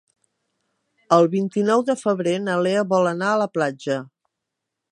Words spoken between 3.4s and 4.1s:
la platja.